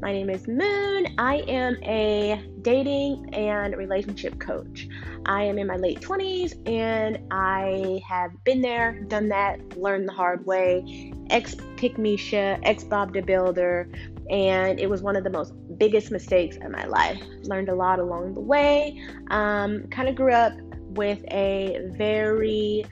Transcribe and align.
My 0.00 0.12
name 0.12 0.30
is 0.30 0.46
Moon. 0.46 1.08
I 1.18 1.42
am 1.48 1.76
a 1.82 2.40
dating 2.62 3.34
and 3.34 3.76
relationship 3.76 4.38
coach. 4.38 4.86
I 5.26 5.42
am 5.42 5.58
in 5.58 5.66
my 5.66 5.74
late 5.74 6.00
20s 6.00 6.54
and 6.68 7.18
I 7.32 8.00
have 8.08 8.30
been 8.44 8.62
there, 8.62 9.00
done 9.08 9.28
that, 9.30 9.76
learned 9.76 10.08
the 10.08 10.12
hard 10.12 10.46
way. 10.46 11.12
Ex 11.30 11.56
pick 11.76 11.98
Misha, 11.98 12.60
ex 12.62 12.84
Bob 12.84 13.12
the 13.12 13.22
Builder, 13.22 13.88
and 14.30 14.78
it 14.78 14.88
was 14.88 15.02
one 15.02 15.16
of 15.16 15.24
the 15.24 15.30
most 15.30 15.52
biggest 15.78 16.12
mistakes 16.12 16.56
in 16.56 16.70
my 16.70 16.84
life. 16.84 17.20
Learned 17.42 17.68
a 17.68 17.74
lot 17.74 17.98
along 17.98 18.34
the 18.34 18.40
way. 18.40 19.02
Um, 19.32 19.88
kind 19.88 20.08
of 20.08 20.14
grew 20.14 20.32
up 20.32 20.52
with 20.90 21.24
a 21.32 21.90
very, 21.96 22.84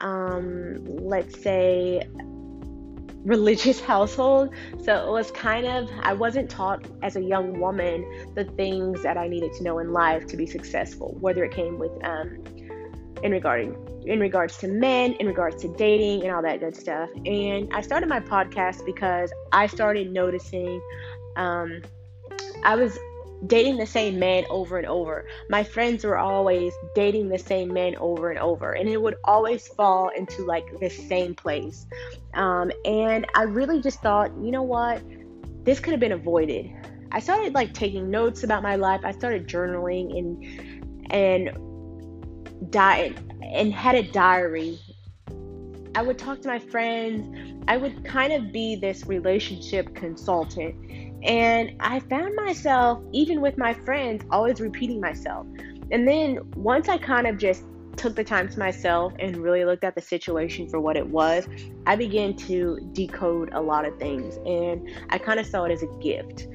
um, 0.00 0.82
let's 0.86 1.42
say, 1.42 2.08
religious 3.24 3.80
household. 3.92 4.50
So 4.82 5.08
it 5.08 5.10
was 5.10 5.30
kind 5.30 5.66
of, 5.66 5.90
I 6.00 6.12
wasn't 6.12 6.50
taught 6.50 6.86
as 7.02 7.16
a 7.16 7.22
young 7.22 7.60
woman 7.60 8.04
the 8.34 8.44
things 8.44 9.02
that 9.02 9.16
I 9.16 9.28
needed 9.28 9.52
to 9.54 9.62
know 9.62 9.78
in 9.78 9.92
life 9.92 10.26
to 10.28 10.36
be 10.36 10.46
successful, 10.46 11.16
whether 11.20 11.44
it 11.44 11.52
came 11.52 11.78
with, 11.78 11.92
um, 12.04 12.42
in 13.22 13.32
regarding 13.32 13.76
in 14.06 14.20
regards 14.20 14.56
to 14.58 14.68
men, 14.68 15.12
in 15.14 15.26
regards 15.26 15.60
to 15.60 15.68
dating 15.74 16.22
and 16.22 16.32
all 16.32 16.40
that 16.40 16.60
good 16.60 16.74
stuff. 16.74 17.10
And 17.26 17.68
I 17.74 17.82
started 17.82 18.08
my 18.08 18.20
podcast 18.20 18.86
because 18.86 19.30
I 19.52 19.66
started 19.66 20.10
noticing 20.10 20.80
um, 21.36 21.82
I 22.64 22.74
was 22.74 22.98
dating 23.46 23.76
the 23.76 23.86
same 23.86 24.18
man 24.18 24.44
over 24.50 24.78
and 24.78 24.86
over. 24.86 25.26
My 25.48 25.62
friends 25.62 26.04
were 26.04 26.18
always 26.18 26.74
dating 26.94 27.28
the 27.28 27.38
same 27.38 27.72
men 27.72 27.94
over 27.96 28.30
and 28.30 28.38
over, 28.38 28.72
and 28.72 28.88
it 28.88 29.00
would 29.00 29.16
always 29.24 29.68
fall 29.68 30.08
into 30.08 30.44
like 30.44 30.64
the 30.80 30.90
same 30.90 31.34
place. 31.34 31.86
Um, 32.34 32.72
and 32.84 33.26
I 33.34 33.42
really 33.44 33.80
just 33.80 34.00
thought, 34.00 34.32
you 34.42 34.50
know 34.50 34.62
what, 34.62 35.02
this 35.64 35.80
could 35.80 35.92
have 35.92 36.00
been 36.00 36.12
avoided. 36.12 36.70
I 37.12 37.20
started 37.20 37.54
like 37.54 37.72
taking 37.72 38.10
notes 38.10 38.42
about 38.42 38.62
my 38.62 38.76
life. 38.76 39.00
I 39.04 39.12
started 39.12 39.46
journaling 39.46 40.18
and 40.18 41.10
and 41.10 42.70
diet 42.70 43.16
and 43.42 43.72
had 43.72 43.94
a 43.94 44.02
diary. 44.02 44.78
I 45.94 46.02
would 46.02 46.18
talk 46.18 46.42
to 46.42 46.48
my 46.48 46.58
friends. 46.58 47.64
I 47.66 47.76
would 47.76 48.04
kind 48.04 48.32
of 48.32 48.52
be 48.52 48.76
this 48.76 49.06
relationship 49.06 49.94
consultant 49.94 50.76
and 51.22 51.72
I 51.80 52.00
found 52.00 52.34
myself, 52.36 53.02
even 53.12 53.40
with 53.40 53.58
my 53.58 53.74
friends, 53.74 54.24
always 54.30 54.60
repeating 54.60 55.00
myself. 55.00 55.46
And 55.90 56.06
then 56.06 56.40
once 56.54 56.88
I 56.88 56.98
kind 56.98 57.26
of 57.26 57.38
just 57.38 57.64
took 57.96 58.14
the 58.14 58.24
time 58.24 58.48
to 58.48 58.58
myself 58.58 59.12
and 59.18 59.36
really 59.36 59.64
looked 59.64 59.84
at 59.84 59.94
the 59.94 60.00
situation 60.00 60.68
for 60.68 60.80
what 60.80 60.96
it 60.96 61.06
was, 61.06 61.48
I 61.86 61.96
began 61.96 62.36
to 62.36 62.78
decode 62.92 63.52
a 63.52 63.60
lot 63.60 63.84
of 63.84 63.98
things. 63.98 64.36
And 64.46 64.88
I 65.10 65.18
kind 65.18 65.40
of 65.40 65.46
saw 65.46 65.64
it 65.64 65.72
as 65.72 65.82
a 65.82 65.88
gift. 66.00 66.46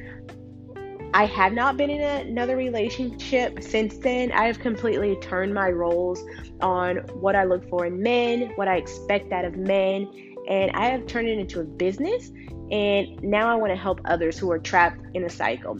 I 1.15 1.25
have 1.25 1.53
not 1.53 1.77
been 1.77 1.91
in 1.91 2.01
another 2.01 2.55
relationship 2.55 3.61
since 3.61 3.97
then. 3.97 4.31
I 4.31 4.47
have 4.47 4.59
completely 4.59 5.15
turned 5.17 5.53
my 5.53 5.69
roles 5.69 6.23
on 6.59 6.97
what 7.19 7.35
I 7.35 7.43
look 7.43 7.69
for 7.69 7.85
in 7.85 8.01
men, 8.01 8.51
what 8.55 8.67
I 8.67 8.77
expect 8.77 9.31
out 9.31 9.45
of 9.45 9.55
men, 9.55 10.32
and 10.47 10.71
I 10.71 10.87
have 10.87 11.05
turned 11.07 11.27
it 11.27 11.39
into 11.39 11.59
a 11.59 11.63
business. 11.63 12.31
And 12.71 13.21
now 13.21 13.49
I 13.49 13.55
want 13.55 13.71
to 13.71 13.75
help 13.75 14.01
others 14.05 14.37
who 14.37 14.51
are 14.51 14.59
trapped 14.59 14.99
in 15.13 15.23
a 15.25 15.29
cycle. 15.29 15.79